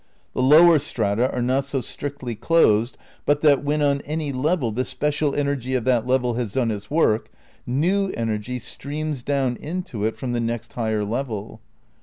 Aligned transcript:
The 0.33 0.41
lower 0.41 0.79
strata 0.79 1.31
are 1.31 1.43
not 1.43 1.63
so 1.63 1.79
strictly 1.79 2.33
closed 2.33 2.97
but 3.23 3.41
that, 3.41 3.63
when 3.63 3.83
on 3.83 4.01
any 4.01 4.33
level 4.33 4.71
the 4.71 4.83
spe 4.83 5.13
cial 5.13 5.37
energy 5.37 5.75
of 5.75 5.83
that 5.83 6.07
level 6.07 6.33
has 6.33 6.53
done 6.55 6.71
its 6.71 6.89
work, 6.89 7.29
new 7.67 8.09
energy 8.17 8.57
streams 8.57 9.21
down 9.21 9.57
into 9.57 10.03
it 10.03 10.17
from 10.17 10.31
the 10.33 10.39
next 10.41 10.73
higher 10.73 11.05
level. 11.05 11.61